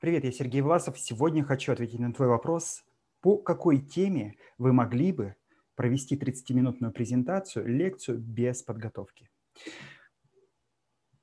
Привет, 0.00 0.22
я 0.22 0.30
Сергей 0.30 0.60
Власов. 0.60 0.96
Сегодня 0.96 1.42
хочу 1.42 1.72
ответить 1.72 1.98
на 1.98 2.12
твой 2.12 2.28
вопрос. 2.28 2.84
По 3.20 3.36
какой 3.36 3.80
теме 3.80 4.36
вы 4.56 4.72
могли 4.72 5.10
бы 5.10 5.34
провести 5.74 6.16
30-минутную 6.16 6.92
презентацию, 6.92 7.66
лекцию 7.66 8.18
без 8.20 8.62
подготовки? 8.62 9.28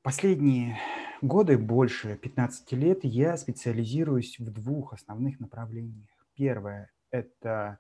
Последние 0.01 0.77
годы, 1.21 1.57
больше 1.57 2.17
15 2.17 2.73
лет, 2.73 2.99
я 3.03 3.37
специализируюсь 3.37 4.37
в 4.39 4.51
двух 4.51 4.91
основных 4.91 5.39
направлениях. 5.39 6.09
Первое– 6.33 6.91
это 7.11 7.79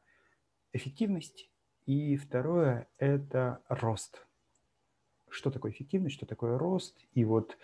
эффективность, 0.71 1.51
и 1.85 2.15
второе– 2.15 2.87
это 2.97 3.61
рост. 3.67 4.25
Что 5.27 5.51
такое 5.51 5.73
эффективность, 5.73 6.15
что 6.15 6.25
такое 6.25 6.57
рост? 6.57 7.05
И 7.11 7.25
вот 7.25 7.57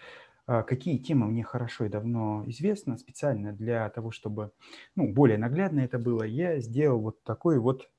какие 0.45 0.97
темы 0.97 1.27
мне 1.27 1.43
хорошо 1.43 1.85
и 1.85 1.89
давно 1.89 2.43
известно, 2.47 2.97
специально 2.97 3.53
для 3.53 3.89
того, 3.89 4.11
чтобы 4.11 4.51
ну, 4.95 5.11
более 5.11 5.37
наглядно 5.37 5.81
это 5.81 5.99
было, 5.99 6.23
я 6.23 6.59
сделал 6.59 6.99
вот 6.99 7.23
такую 7.23 7.61
вот 7.61 7.89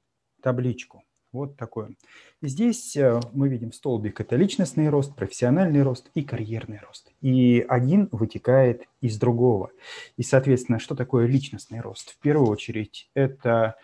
табличку. 0.42 1.04
Вот 1.32 1.56
такое. 1.56 1.96
здесь 2.42 2.94
э, 2.94 3.18
мы 3.32 3.48
видим 3.48 3.72
столбик– 3.72 4.20
это 4.20 4.36
личностный 4.36 4.90
рост, 4.90 5.16
профессиональный 5.16 5.82
рост 5.82 6.10
и 6.14 6.22
карьерный 6.22 6.78
рост. 6.86 7.10
И 7.22 7.64
один 7.66 8.10
вытекает 8.12 8.82
из 9.00 9.18
другого. 9.18 9.70
И, 10.18 10.22
соответственно, 10.22 10.78
что 10.78 10.94
такое 10.94 11.26
личностный 11.26 11.80
рост? 11.80 12.10
В 12.10 12.18
первую 12.18 12.50
очередь, 12.50 13.08
это 13.14 13.76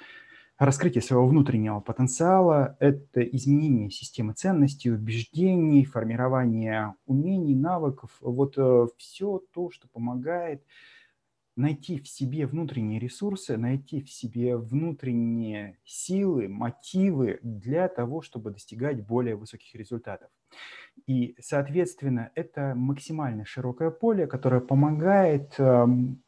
раскрытие 0.58 1.02
своего 1.02 1.26
внутреннего 1.26 1.80
потенциала, 1.80 2.76
это 2.80 3.22
изменение 3.22 3.90
системы 3.90 4.32
ценностей, 4.34 4.90
убеждений, 4.90 5.84
формирование 5.84 6.94
умений, 7.06 7.54
навыков. 7.54 8.16
Вот 8.20 8.54
э, 8.58 8.86
все 8.96 9.40
то, 9.52 9.70
что 9.70 9.88
помогает 9.88 10.64
найти 11.56 11.98
в 11.98 12.08
себе 12.08 12.46
внутренние 12.46 13.00
ресурсы, 13.00 13.56
найти 13.56 14.00
в 14.00 14.10
себе 14.10 14.56
внутренние 14.56 15.78
силы, 15.84 16.48
мотивы 16.48 17.40
для 17.43 17.88
того, 17.88 18.22
чтобы 18.22 18.50
достигать 18.50 19.04
более 19.04 19.34
высоких 19.34 19.74
результатов. 19.74 20.30
И, 21.06 21.37
соответственно, 21.40 22.30
это 22.34 22.74
максимально 22.76 23.45
широкое 23.45 23.90
поле, 23.90 24.26
которое 24.26 24.60
помогает 24.60 25.54
эм, 25.59 26.22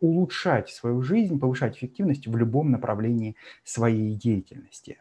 улучшать 0.00 0.70
свою 0.70 1.02
жизнь, 1.02 1.38
повышать 1.38 1.76
эффективность 1.76 2.26
в 2.26 2.36
любом 2.36 2.70
направлении 2.70 3.36
своей 3.64 4.14
деятельности. 4.14 5.00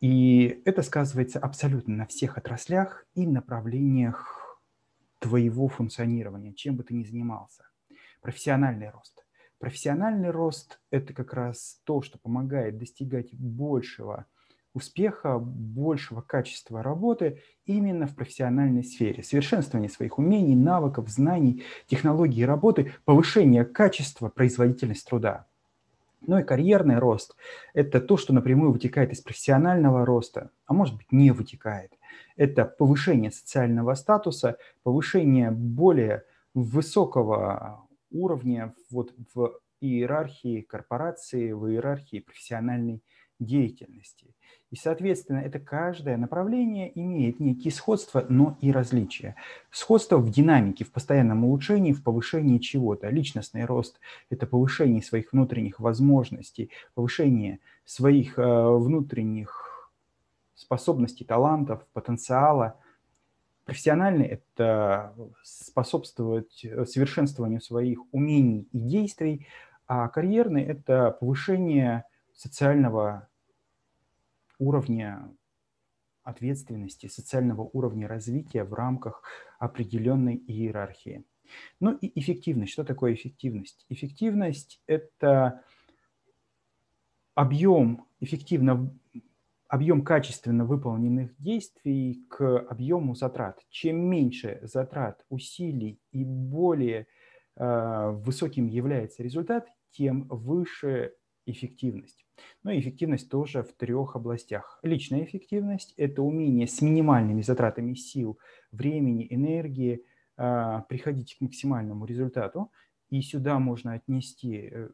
И 0.00 0.62
это 0.64 0.82
сказывается 0.82 1.38
абсолютно 1.38 1.96
на 1.96 2.06
всех 2.06 2.38
отраслях 2.38 3.04
и 3.14 3.26
направлениях 3.26 4.60
твоего 5.18 5.68
функционирования, 5.68 6.52
чем 6.54 6.76
бы 6.76 6.84
ты 6.84 6.94
ни 6.94 7.02
занимался. 7.02 7.64
Профессиональный 8.20 8.90
рост. 8.90 9.24
Профессиональный 9.58 10.30
рост– 10.30 10.78
это 10.90 11.12
как 11.12 11.34
раз 11.34 11.80
то, 11.84 12.00
что 12.02 12.18
помогает 12.18 12.78
достигать 12.78 13.34
большего– 13.34 14.26
успеха, 14.74 15.38
большего 15.38 16.20
качества 16.20 16.82
работы 16.82 17.42
именно 17.64 18.06
в 18.06 18.14
профессиональной 18.14 18.84
сфере. 18.84 19.22
Совершенствование 19.22 19.90
своих 19.90 20.18
умений, 20.18 20.54
навыков, 20.54 21.08
знаний, 21.08 21.64
технологий 21.86 22.44
работы, 22.44 22.92
повышение 23.04 23.64
качества, 23.64 24.28
производительность 24.28 25.06
труда. 25.06 25.46
Ну 26.20 26.38
и 26.38 26.42
карьерный 26.42 26.98
рост– 26.98 27.36
это 27.74 28.00
то, 28.00 28.16
что 28.16 28.32
напрямую 28.34 28.72
вытекает 28.72 29.12
из 29.12 29.20
профессионального 29.20 30.04
роста, 30.04 30.50
а 30.66 30.74
может 30.74 30.96
быть 30.96 31.12
не 31.12 31.30
вытекает. 31.30 31.92
Это 32.36 32.64
повышение 32.64 33.30
социального 33.30 33.94
статуса, 33.94 34.58
повышение 34.82 35.50
более 35.50 36.24
высокого 36.54 37.86
уровня 38.10 38.74
вот 38.90 39.12
в 39.34 39.60
иерархии 39.80 40.62
корпорации, 40.62 41.52
в 41.52 41.70
иерархии 41.70 42.18
профессиональной 42.18 43.02
деятельности. 43.38 44.34
И, 44.70 44.76
соответственно, 44.76 45.38
это 45.38 45.58
каждое 45.58 46.18
направление 46.18 46.92
имеет 46.98 47.40
некие 47.40 47.72
сходства, 47.72 48.26
но 48.28 48.58
и 48.60 48.70
различия. 48.70 49.34
Сходство 49.70 50.18
в 50.18 50.30
динамике, 50.30 50.84
в 50.84 50.92
постоянном 50.92 51.44
улучшении, 51.44 51.94
в 51.94 52.02
повышении 52.02 52.58
чего-то. 52.58 53.08
Личностный 53.08 53.64
рост– 53.64 53.98
это 54.30 54.46
повышение 54.46 55.02
своих 55.02 55.32
внутренних 55.32 55.80
возможностей, 55.80 56.70
повышение 56.94 57.60
своих 57.86 58.38
э, 58.38 58.42
внутренних 58.42 59.90
способностей, 60.54 61.24
талантов, 61.24 61.86
потенциала. 61.94 62.78
Профессиональный– 63.64 64.26
это 64.26 65.14
способствовать 65.42 66.66
совершенствованию 66.86 67.62
своих 67.62 68.00
умений 68.12 68.68
и 68.72 68.78
действий, 68.78 69.46
а 69.86 70.08
карьерный– 70.08 70.62
это 70.64 71.16
повышение 71.18 72.04
социального 72.34 73.28
уровня 74.58 75.34
ответственности, 76.22 77.06
социального 77.06 77.62
уровня 77.62 78.06
развития 78.06 78.64
в 78.64 78.74
рамках 78.74 79.22
определенной 79.58 80.36
иерархии. 80.36 81.24
Ну 81.80 81.96
и 81.96 82.18
эффективность. 82.20 82.72
Что 82.72 82.84
такое 82.84 83.14
эффективность? 83.14 83.86
Эффективность– 83.88 84.82
это 84.86 85.62
объем 87.34 88.06
эффективно 88.20 88.92
объем 89.68 90.02
качественно 90.02 90.64
выполненных 90.64 91.36
действий 91.38 92.24
к 92.30 92.58
объему 92.58 93.14
затрат. 93.14 93.60
Чем 93.68 93.98
меньше 94.00 94.60
затрат, 94.62 95.24
усилий 95.28 96.00
и 96.10 96.24
более 96.24 97.06
э, 97.56 98.10
высоким 98.12 98.66
является 98.66 99.22
результат, 99.22 99.68
тем 99.90 100.26
выше 100.28 101.14
эффективность. 101.50 102.24
Но 102.62 102.72
эффективность 102.72 103.30
тоже 103.30 103.62
в 103.62 103.72
трех 103.72 104.16
областях. 104.16 104.78
Личная 104.82 105.24
эффективность– 105.24 105.94
это 105.96 106.22
умение 106.22 106.66
с 106.66 106.80
минимальными 106.82 107.42
затратами 107.42 107.94
сил, 107.94 108.38
времени, 108.70 109.26
энергии 109.30 110.04
э, 110.36 110.82
приходить 110.88 111.36
к 111.36 111.40
максимальному 111.40 112.04
результату. 112.04 112.70
И 113.10 113.20
сюда 113.22 113.58
можно 113.58 113.94
отнести 113.94 114.68
э, 114.70 114.90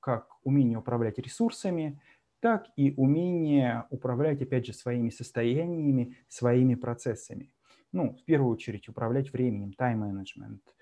как 0.00 0.28
умение 0.44 0.78
управлять 0.78 1.18
ресурсами, 1.18 2.00
так 2.40 2.66
и 2.76 2.92
умение 2.96 3.86
управлять, 3.90 4.42
опять 4.42 4.66
же, 4.66 4.74
своими 4.74 5.08
состояниями, 5.08 6.16
своими 6.28 6.74
процессами. 6.74 7.52
Ну, 7.90 8.16
в 8.16 8.24
первую 8.24 8.52
очередь, 8.52 8.88
управлять 8.88 9.32
временем, 9.32 9.72
тайм-менеджмент– 9.72 10.62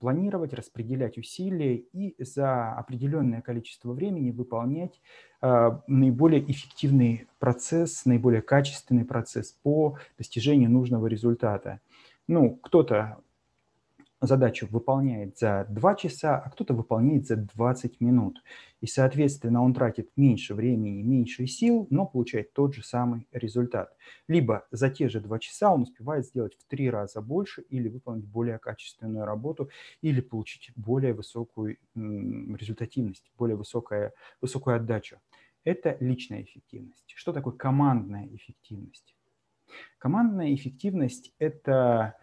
планировать, 0.00 0.52
распределять 0.52 1.18
усилия 1.18 1.76
и 1.76 2.14
за 2.22 2.72
определенное 2.72 3.42
количество 3.42 3.92
времени 3.92 4.30
выполнять 4.30 5.00
э, 5.40 5.70
наиболее 5.86 6.50
эффективный 6.50 7.28
процесс, 7.38 8.04
наиболее 8.04 8.42
качественный 8.42 9.04
процесс 9.04 9.52
по 9.52 9.98
достижению 10.18 10.70
нужного 10.70 11.06
результата. 11.06 11.80
Ну, 12.26 12.56
кто-то 12.56 13.18
задачу 14.20 14.66
выполняет 14.70 15.38
за 15.38 15.66
2 15.68 15.94
часа, 15.96 16.38
а 16.38 16.50
кто-то 16.50 16.74
выполняет 16.74 17.26
за 17.26 17.36
20 17.36 18.00
минут. 18.00 18.42
И, 18.80 18.86
соответственно, 18.86 19.62
он 19.62 19.74
тратит 19.74 20.10
меньше 20.16 20.54
времени, 20.54 21.02
меньше 21.02 21.46
сил, 21.46 21.86
но 21.90 22.06
получает 22.06 22.52
тот 22.52 22.74
же 22.74 22.82
самый 22.82 23.26
результат. 23.32 23.94
Либо 24.28 24.66
за 24.70 24.90
те 24.90 25.08
же 25.08 25.20
2 25.20 25.38
часа 25.38 25.72
он 25.72 25.82
успевает 25.82 26.26
сделать 26.26 26.56
в 26.58 26.64
3 26.68 26.90
раза 26.90 27.20
больше 27.20 27.62
или 27.62 27.88
выполнить 27.88 28.26
более 28.26 28.58
качественную 28.58 29.24
работу, 29.24 29.70
или 30.02 30.20
получить 30.20 30.72
более 30.76 31.12
высокую 31.12 31.76
результативность, 31.94 33.30
более 33.36 33.56
высокая, 33.56 34.12
высокую 34.40 34.76
отдачу. 34.76 35.18
Это 35.64 35.96
личная 36.00 36.42
эффективность. 36.42 37.12
Что 37.14 37.32
такое 37.32 37.52
командная 37.52 38.28
эффективность? 38.28 39.16
Командная 39.98 40.54
эффективность– 40.54 41.34
это 41.38 42.14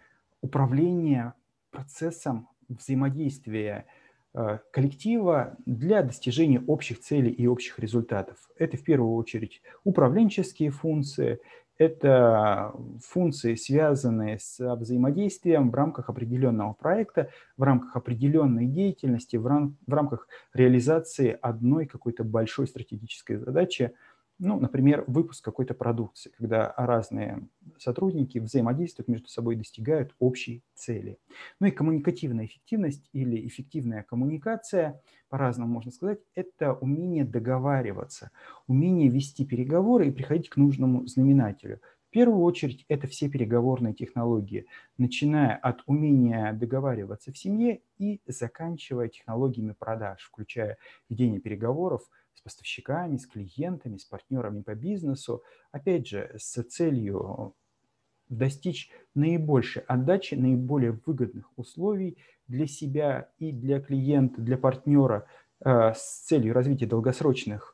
управление 0.42 1.34
процессом 1.74 2.48
взаимодействия 2.70 3.86
э, 4.34 4.60
коллектива 4.72 5.58
для 5.66 6.04
достижения 6.04 6.62
общих 6.66 7.02
целей 7.02 7.32
и 7.32 7.48
общих 7.48 7.80
результатов. 7.80 8.38
Это 8.58 8.78
в 8.78 8.84
первую 8.84 9.16
очередь 9.16 9.62
управленческие 9.84 10.70
функции, 10.70 11.40
это 11.78 12.72
функции, 13.04 13.56
связанные 13.56 14.38
с 14.40 14.60
взаимодействием 14.76 15.72
в 15.72 15.76
рамках 15.76 16.08
определенного 16.08 16.74
проекта, 16.74 17.30
в 17.58 17.64
рамках 17.64 17.96
определенной 17.96 18.68
деятельности, 18.68 19.38
в, 19.38 19.48
рам 19.48 19.76
в 19.88 19.94
рамках 19.94 20.28
реализации 20.54 21.38
одной 21.42 21.88
какой-то 21.88 22.24
большой 22.24 22.68
стратегической 22.68 23.38
задачи– 23.38 23.92
ну, 24.44 24.60
например, 24.60 25.06
выпуск 25.08 25.44
какой-то 25.44 25.74
продукции, 25.74 26.32
когда 26.38 26.74
разные 26.76 27.48
сотрудники 27.78 28.40
взаимодействуют 28.40 29.08
между 29.08 29.30
собой, 29.30 29.56
достигают 29.56 30.14
общей 30.20 30.64
цели. 30.76 31.18
Ну 31.62 31.68
и 31.68 31.72
коммуникативная 31.72 32.46
эффективность 32.46 33.10
или 33.14 33.48
эффективная 33.48 34.04
коммуникация, 34.04 35.02
по-разному 35.30 35.72
можно 35.72 35.92
сказать, 35.92 36.20
это 36.36 36.74
умение 36.74 37.24
договариваться, 37.24 38.32
умение 38.68 39.08
вести 39.10 39.46
переговоры 39.46 40.10
и 40.10 40.12
приходить 40.12 40.50
к 40.50 40.58
нужному 40.58 41.08
знаменателю. 41.08 41.80
Первую 42.14 42.44
очередь 42.44 42.86
это 42.88 43.08
все 43.08 43.28
переговорные 43.28 43.94
технологии, 43.94 44.68
начиная 44.98 45.56
от 45.56 45.82
умения 45.88 46.54
договариваться 46.54 47.34
в 47.34 47.38
семье 47.38 47.82
и 47.98 48.22
заканчивая 48.28 49.10
технологиями 49.10 49.74
продаж, 49.78 50.22
включая 50.22 50.78
ведение 51.10 51.42
переговоров 51.42 52.04
с 52.36 52.42
поставщиками, 52.42 53.18
с 53.18 53.26
клиентами, 53.26 53.98
с 53.98 54.06
партнерами 54.06 54.62
по 54.62 54.76
бизнесу, 54.76 55.42
опять 55.72 56.08
же, 56.08 56.36
с 56.38 56.64
целью 56.64 57.56
достичь 58.30 58.92
наибольшей 59.16 59.82
отдачи, 59.84 60.36
наиболее 60.36 61.00
выгодных 61.06 61.52
условий 61.58 62.18
для 62.48 62.68
себя 62.68 63.30
и 63.40 63.52
для 63.52 63.82
клиента, 63.82 64.40
для 64.40 64.58
партнера 64.58 65.26
э, 65.66 65.94
с 65.96 66.26
целью 66.28 66.54
развития 66.54 66.86
долгосрочных 66.86 67.73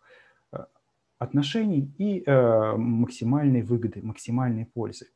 отношений 1.19 1.93
и 1.97 2.23
э, 2.25 2.75
максимальной 2.75 3.61
выгоды, 3.61 4.01
максимальной 4.01 4.65
пользы. 4.65 5.07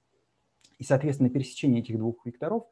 И, 0.77 0.83
соответственно, 0.83 1.29
пересечение 1.29 1.81
этих 1.81 1.97
двух 1.97 2.25
векторов 2.25 2.65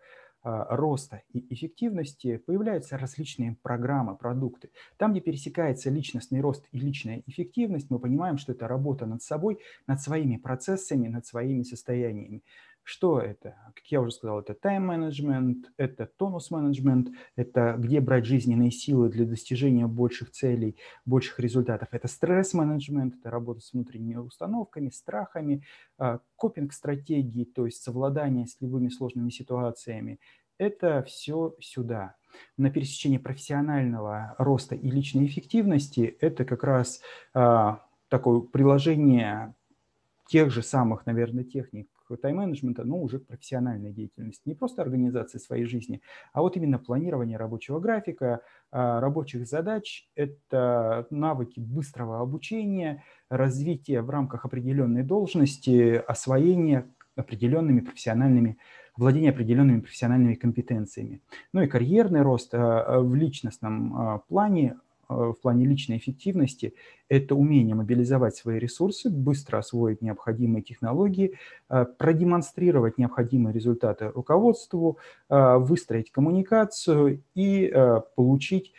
роста 0.44 1.22
и 1.33 1.54
эффективности 1.54 2.38
появляются 2.38 2.98
различные 2.98 3.57
программы, 3.62 4.16
продукты. 4.16 4.72
Там, 4.98 5.12
где 5.12 5.22
пересекается 5.22 5.92
личностный 5.92 6.42
рост 6.42 6.66
и 6.72 6.80
личная 6.80 7.22
эффективность, 7.28 7.92
мы 7.92 8.00
понимаем, 8.00 8.38
что 8.38 8.51
это 8.51 8.68
работа 8.68 9.06
над 9.06 9.22
собой, 9.22 9.60
над 9.86 10.01
своими 10.01 10.38
процессами, 10.38 11.07
над 11.07 11.25
своими 11.28 11.62
состояниями. 11.62 12.44
Что 12.92 13.22
это? 13.22 13.56
Как 13.74 13.86
я 13.86 14.02
уже 14.02 14.12
сказал, 14.12 14.42
это 14.42 14.54
тайм-менеджмент, 14.54 15.72
это 15.78 16.08
тонус-менеджмент, 16.08 17.08
это 17.38 17.76
где 17.78 18.02
брать 18.02 18.26
жизненные 18.26 18.70
силы 18.70 19.08
для 19.08 19.26
достижения 19.26 19.88
больших 19.88 20.32
целей, 20.32 20.76
больших 21.06 21.40
результатов. 21.40 21.88
Это 21.94 22.10
стресс-менеджмент, 22.10 23.16
это 23.16 23.32
работа 23.32 23.62
с 23.62 23.72
внутренними 23.72 24.18
установками, 24.18 24.90
страхами, 24.90 25.64
а, 25.98 26.20
копинг-стратегии, 26.36 27.46
то 27.46 27.66
есть 27.66 27.82
совладание 27.82 28.46
с 28.46 28.60
любыми 28.60 28.90
сложными 28.90 29.30
ситуациями. 29.30 30.20
Это 30.58 31.02
все 31.04 31.56
сюда. 31.62 32.18
На 32.58 32.72
пересечении 32.72 33.20
профессионального 33.20 34.36
роста 34.38 34.76
и 34.76 34.92
личной 34.92 35.28
эффективности 35.28 36.18
это 36.20 36.44
как 36.44 36.66
раз 36.66 37.00
а, 37.34 37.86
такое 38.10 38.42
приложение 38.42 39.56
тех 40.28 40.52
же 40.52 40.62
самых, 40.62 41.06
наверное, 41.06 41.46
техник 41.46 41.88
тайм-менеджмента, 42.18 42.84
но 42.84 43.00
уже 43.00 43.19
к 43.19 43.28
профессиональной 43.28 43.92
деятельности. 43.92 44.42
Не 44.46 44.56
просто 44.56 44.81
организации 44.81 45.38
своей 45.38 45.66
жизни, 45.66 46.02
а 46.34 46.42
вот 46.42 46.58
именно 46.58 46.80
планирование 46.80 47.38
рабочего 47.38 47.80
графика, 47.80 48.42
а, 48.72 49.00
рабочих 49.00 49.48
задач. 49.48 50.10
Это 50.16 51.08
навыки 51.10 51.60
быстрого 51.60 52.22
обучения, 52.22 53.04
развития 53.30 54.02
в 54.02 54.10
рамках 54.10 54.46
определенной 54.46 55.04
должности, 55.04 56.02
освоения 56.08 56.88
определенными 57.16 57.81
профессиональными, 57.81 58.57
владение 58.96 59.31
определенными 59.31 59.81
профессиональными 59.81 60.36
компетенциями. 60.36 61.22
Ну 61.54 61.62
и 61.62 61.68
карьерный 61.68 62.22
рост 62.22 62.54
а, 62.54 63.00
в 63.02 63.14
личностном 63.16 64.22
плане 64.28 64.78
в 65.12 65.42
плане 65.42 65.66
личной 65.66 65.98
эффективности– 65.98 66.74
это 67.10 67.36
умение 67.36 67.75
мобилизовать 67.75 68.36
свои 68.36 68.60
ресурсы, 68.60 69.10
быстро 69.10 69.58
освоить 69.58 70.02
необходимые 70.02 70.63
технологии, 70.63 71.38
э, 71.69 71.86
продемонстрировать 71.98 72.98
необходимые 72.98 73.54
результаты 73.54 74.10
руководству, 74.10 74.98
э, 75.30 75.58
выстроить 75.58 76.12
коммуникацию 76.12 77.24
и 77.36 77.74
получить 78.16 78.74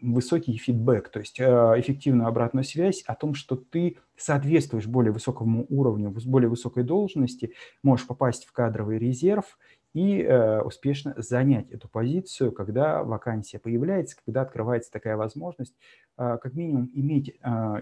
высокий 0.00 0.56
фидбэк, 0.56 1.08
то 1.08 1.18
есть 1.18 1.40
эффективную 1.40 2.28
обратную 2.28 2.64
связь 2.64 3.02
о 3.06 3.14
том, 3.14 3.34
что 3.34 3.56
ты 3.56 3.98
соответствуешь 4.16 4.86
более 4.86 5.12
высокому 5.12 5.66
уровню, 5.68 6.14
более 6.26 6.48
высокой 6.48 6.84
должности, 6.84 7.54
можешь 7.82 8.06
попасть 8.06 8.46
в 8.46 8.52
кадровый 8.52 8.98
резерв 8.98 9.58
и 9.98 10.22
э, 10.22 10.60
успешно 10.60 11.12
занять 11.16 11.72
эту 11.72 11.88
позицию, 11.88 12.52
когда 12.52 13.02
вакансия 13.02 13.58
появляется, 13.58 14.16
когда 14.24 14.42
открывается 14.42 14.92
такая 14.92 15.16
возможность, 15.16 15.74
э, 16.16 16.38
как 16.40 16.54
минимум 16.54 16.88
иметь 16.94 17.30
э, 17.30 17.32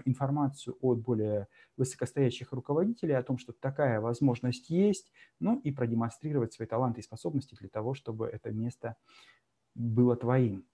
информацию 0.05 0.75
от 0.81 0.99
более 0.99 1.47
высокостоящих 1.77 2.53
руководителей 2.53 3.13
о 3.13 3.21
том, 3.21 3.37
что 3.37 3.53
такая 3.53 4.01
возможность 4.01 4.71
есть, 4.71 5.11
ну 5.39 5.59
и 5.59 5.71
продемонстрировать 5.71 6.53
свои 6.53 6.67
таланты 6.67 7.01
и 7.01 7.03
способности 7.03 7.53
для 7.53 7.69
того, 7.69 7.93
чтобы 7.93 8.25
это 8.25 8.49
место 8.49 8.95
было 9.75 10.15
твоим. 10.15 10.65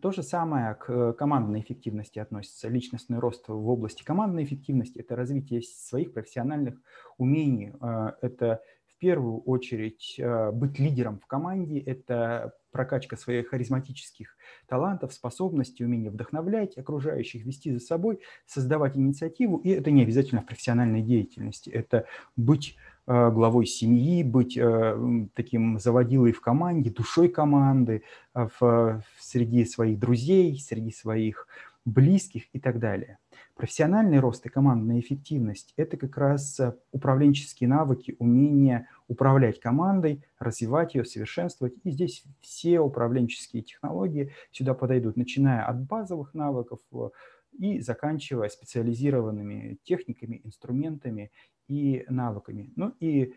То 0.00 0.12
же 0.12 0.22
самое 0.22 0.76
к 0.76 1.14
командной 1.14 1.62
эффективности 1.62 2.20
относится. 2.20 2.68
Личностный 2.68 3.18
рост 3.18 3.48
в 3.48 3.68
области 3.68 4.04
командной 4.04 4.44
эффективности– 4.44 4.98
это 5.00 5.16
развитие 5.16 5.62
своих 5.62 6.12
профессиональных 6.12 6.80
умений, 7.18 7.72
э, 7.80 8.12
это 8.20 8.62
первую 9.00 9.40
очередь 9.40 10.14
э, 10.18 10.52
быть 10.52 10.78
лидером 10.78 11.18
в 11.18 11.26
команде, 11.26 11.80
это 11.80 12.54
прокачка 12.70 13.16
своих 13.16 13.48
харизматических 13.48 14.36
талантов, 14.68 15.12
способностей, 15.12 15.84
умения 15.84 16.10
вдохновлять 16.10 16.78
окружающих, 16.78 17.44
вести 17.44 17.72
за 17.72 17.80
собой, 17.80 18.20
создавать 18.46 18.96
инициативу. 18.96 19.56
И 19.56 19.70
это 19.70 19.90
не 19.90 20.02
обязательно 20.02 20.42
в 20.42 20.46
профессиональной 20.46 21.02
деятельности. 21.02 21.70
Это 21.70 22.06
быть 22.36 22.76
э, 23.06 23.30
главой 23.32 23.66
семьи, 23.66 24.22
быть 24.22 24.56
э, 24.56 25.26
таким 25.34 25.80
заводилой 25.80 26.32
в 26.32 26.40
команде, 26.40 26.90
душой 26.90 27.28
команды, 27.28 28.04
в, 28.34 29.02
среди 29.18 29.64
своих 29.64 29.98
друзей, 29.98 30.56
среди 30.60 30.92
своих 30.92 31.48
близких 31.84 32.44
и 32.52 32.60
так 32.60 32.78
далее. 32.78 33.18
Профессиональный 33.56 34.20
рост 34.20 34.44
и 34.46 34.48
командная 34.48 35.00
эффективность– 35.00 35.72
это 35.76 35.96
как 35.96 36.16
раз 36.16 36.58
э, 36.60 36.74
управленческие 36.92 37.68
навыки, 37.68 38.16
умение 38.18 38.88
управлять 39.08 39.60
командой, 39.60 40.24
развивать 40.38 40.94
ее, 40.94 41.04
совершенствовать. 41.04 41.74
И 41.84 41.90
здесь 41.90 42.24
все 42.40 42.80
управленческие 42.80 43.62
технологии 43.62 44.32
сюда 44.50 44.74
подойдут, 44.74 45.16
начиная 45.16 45.64
от 45.64 45.82
базовых 45.82 46.34
навыков 46.34 46.80
э, 46.92 47.10
и 47.58 47.80
заканчивая 47.80 48.48
специализированными 48.48 49.78
техниками, 49.82 50.40
инструментами 50.44 51.30
и 51.68 52.04
навыками. 52.08 52.72
Ну 52.76 52.94
и 53.00 53.34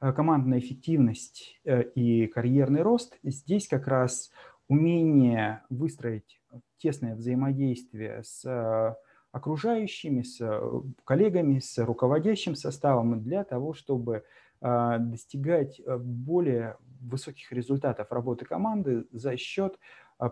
э, 0.00 0.12
командная 0.12 0.58
эффективность 0.58 1.60
и 1.64 2.26
карьерный 2.26 2.82
рост– 2.82 3.18
здесь 3.22 3.68
как 3.68 3.86
раз 3.86 4.30
умение 4.68 5.62
выстроить 5.68 6.40
тесное 6.78 7.14
взаимодействие 7.14 8.22
с 8.24 8.96
окружающими, 9.34 10.22
с 10.22 10.40
э, 10.40 10.60
коллегами, 11.04 11.58
с 11.58 11.84
руководящим 11.84 12.54
составом 12.54 13.20
для 13.20 13.42
того, 13.42 13.74
чтобы 13.74 14.22
а, 14.60 14.98
достигать 14.98 15.80
э, 15.80 15.96
более 15.98 16.76
высоких 17.00 17.50
результатов 17.50 18.12
работы 18.12 18.44
команды 18.44 19.06
за 19.10 19.36
счет 19.36 19.76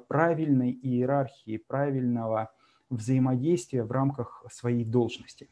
правильной 0.06 0.70
иерархии, 0.70 1.56
правильного 1.56 2.52
взаимодействия 2.90 3.82
в 3.82 3.90
рамках 3.90 4.46
своей 4.52 4.84
должности. 4.84 5.48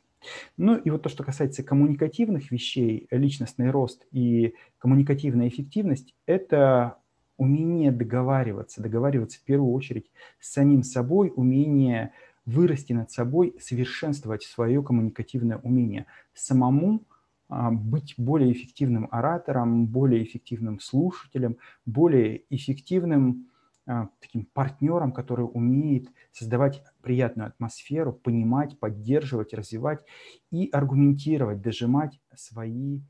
Ну 0.56 0.76
и 0.76 0.88
вот 0.88 1.02
то, 1.02 1.08
что 1.08 1.24
касается 1.24 1.64
коммуникативных 1.64 2.52
вещей, 2.52 3.08
личностный 3.10 3.70
рост 3.70 4.06
и 4.12 4.54
коммуникативная 4.78 5.48
эффективность– 5.48 6.14
это 6.26 6.99
умение 7.40 7.90
договариваться, 7.90 8.82
договариваться 8.82 9.38
в 9.38 9.44
первую 9.44 9.72
очередь 9.72 10.10
с 10.40 10.52
самим 10.52 10.82
собой, 10.82 11.32
умение 11.34 12.12
вырасти 12.44 12.92
над 12.92 13.10
собой, 13.10 13.56
совершенствовать 13.58 14.42
свое 14.42 14.82
коммуникативное 14.82 15.56
умение, 15.56 16.04
самому 16.34 17.02
а, 17.48 17.70
быть 17.70 18.14
более 18.18 18.52
эффективным 18.52 19.08
оратором, 19.10 19.86
более 19.86 20.22
эффективным 20.22 20.80
слушателем, 20.80 21.56
более 21.86 22.42
эффективным 22.50 23.48
а, 23.86 24.10
таким 24.20 24.44
партнером, 24.44 25.10
который 25.10 25.48
умеет 25.50 26.10
создавать 26.32 26.82
приятную 27.00 27.48
атмосферу, 27.48 28.12
понимать, 28.12 28.78
поддерживать, 28.78 29.54
развивать 29.54 30.04
и 30.50 30.68
аргументировать, 30.70 31.62
дожимать 31.62 32.20
свои 32.36 33.00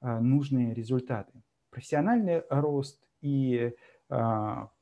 а, 0.00 0.20
нужные 0.20 0.74
результаты. 0.74 1.32
Профессиональный 1.70 2.42
рост 2.50 3.00
и 3.20 3.72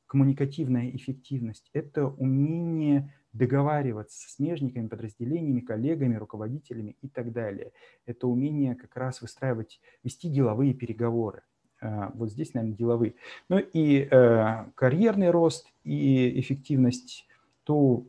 коммуникативная 0.06 0.90
эффективность– 0.90 1.70
это 1.74 2.06
умение 2.06 3.12
договариваться 3.32 4.18
с 4.18 4.34
смежниками, 4.34 4.88
подразделениями, 4.88 5.60
коллегами, 5.60 6.16
руководителями 6.16 6.96
и 7.02 7.08
так 7.08 7.32
далее. 7.32 7.72
Это 8.06 8.26
умение 8.26 8.74
как 8.74 8.96
раз 8.96 9.20
выстраивать, 9.20 9.80
вести 10.02 10.28
деловые 10.28 10.74
переговоры. 10.74 11.42
А, 11.80 12.10
вот 12.14 12.30
здесь, 12.30 12.54
наверное, 12.54 12.76
деловые. 12.76 13.14
Ну 13.48 13.58
и 13.58 14.08
э, 14.10 14.64
карьерный 14.74 15.30
рост 15.30 15.68
и 15.84 16.40
эффективность, 16.40 17.26
то 17.64 18.06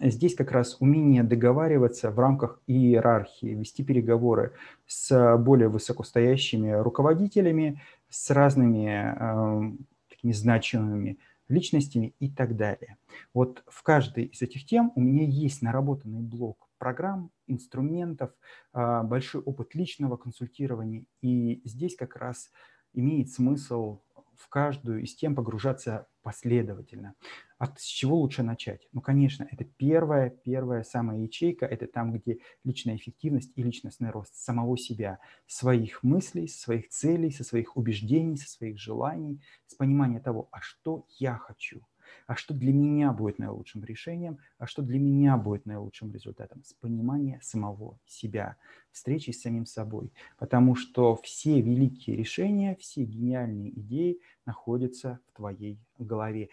здесь 0.00 0.34
как 0.34 0.52
раз 0.52 0.76
умение 0.80 1.22
договариваться 1.24 2.10
в 2.10 2.18
рамках 2.18 2.60
иерархии, 2.66 3.48
вести 3.48 3.82
переговоры 3.82 4.52
с 4.86 5.36
более 5.38 5.68
высокостоящими 5.68 6.70
руководителями, 6.70 7.82
с 8.08 8.30
разными 8.30 8.86
э, 8.88 9.76
такими 10.08 10.32
значимыми 10.32 11.18
личностями 11.48 12.14
и 12.18 12.30
так 12.30 12.56
далее. 12.56 12.98
Вот 13.32 13.62
в 13.66 13.82
каждой 13.82 14.24
из 14.24 14.42
этих 14.42 14.66
тем 14.66 14.92
у 14.94 15.00
меня 15.00 15.24
есть 15.24 15.62
наработанный 15.62 16.20
блок 16.20 16.68
программ, 16.78 17.30
инструментов, 17.46 18.30
а, 18.72 19.02
большой 19.02 19.42
опыт 19.42 19.74
личного 19.74 20.16
консультирования. 20.16 21.04
И 21.22 21.60
здесь 21.64 21.96
как 21.96 22.16
раз 22.16 22.50
имеет 22.92 23.30
смысл 23.30 24.00
в 24.36 24.48
каждую 24.48 25.02
из 25.02 25.14
тем 25.16 25.34
погружаться 25.34 26.06
последовательно. 26.22 27.14
А 27.58 27.66
с 27.76 27.82
чего 27.82 28.16
лучше 28.16 28.42
начать? 28.42 28.86
Ну, 28.92 29.00
конечно, 29.00 29.46
это 29.50 29.64
первая, 29.64 30.30
первая 30.30 30.84
самая 30.84 31.18
ячейка, 31.18 31.66
это 31.66 31.86
там, 31.86 32.12
где 32.12 32.38
личная 32.64 32.96
эффективность 32.96 33.52
и 33.56 33.62
личностный 33.62 34.10
рост 34.10 34.34
самого 34.36 34.78
себя, 34.78 35.18
своих 35.46 36.02
мыслей, 36.04 36.46
своих 36.46 36.88
целей, 36.88 37.30
со 37.30 37.42
своих 37.42 37.76
убеждений, 37.76 38.36
со 38.36 38.48
своих 38.48 38.78
желаний, 38.78 39.42
с 39.66 39.74
понимания 39.74 40.20
того, 40.20 40.48
а 40.52 40.60
что 40.60 41.06
я 41.18 41.36
хочу– 41.36 41.82
а 42.26 42.36
что 42.36 42.54
для 42.54 42.72
меня 42.72 43.12
будет 43.12 43.38
наилучшим 43.38 43.84
решением, 43.84 44.38
а 44.58 44.66
что 44.66 44.82
для 44.82 44.98
меня 44.98 45.36
будет 45.36 45.66
наилучшим 45.66 46.12
результатом, 46.12 46.62
с 46.64 46.72
понимания 46.74 47.40
самого 47.42 47.98
себя, 48.06 48.56
встречи 48.92 49.30
с 49.30 49.40
самим 49.40 49.66
собой. 49.66 50.12
Потому 50.38 50.74
что 50.74 51.16
все 51.16 51.60
великие 51.60 52.16
решения, 52.16 52.76
все 52.76 53.04
гениальные 53.04 53.78
идеи 53.80 54.20
находятся 54.46 55.20
в 55.28 55.36
твоей 55.36 55.78
голове. 55.98 56.50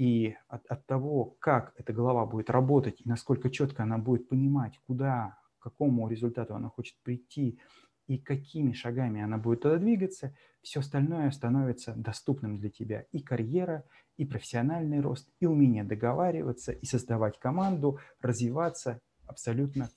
И 0.00 0.34
от, 0.48 0.64
от 0.64 0.86
того, 0.86 1.36
как 1.40 1.74
эта 1.76 1.92
голова 1.92 2.24
будет 2.24 2.48
работать 2.48 3.02
насколько 3.04 3.50
четко 3.50 3.82
она 3.82 3.98
будет 3.98 4.30
понимать, 4.30 4.80
куда, 4.86 5.36
к 5.58 5.64
какому 5.64 6.08
результату 6.08 6.54
она 6.54 6.70
хочет 6.70 6.96
прийти, 7.02 7.60
и 8.06 8.16
какими 8.16 8.72
шагами 8.72 9.20
она 9.20 9.36
будет 9.36 9.60
туда 9.60 9.76
двигаться, 9.76 10.34
все 10.62 10.80
остальное 10.80 11.30
становится 11.32 11.92
доступным 11.94 12.56
для 12.56 12.70
тебя. 12.70 13.04
И 13.12 13.20
карьера, 13.20 13.84
и 14.16 14.24
профессиональный 14.24 15.00
рост, 15.00 15.28
и 15.38 15.44
умение 15.44 15.84
договариваться, 15.84 16.72
и 16.72 16.86
создавать 16.86 17.38
команду, 17.38 17.98
развиваться. 18.22 19.02
Абсолютно 19.26 19.84